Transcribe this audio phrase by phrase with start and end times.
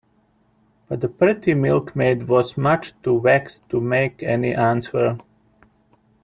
[0.87, 5.19] But the pretty milk-maid was much too vexed to make any answer.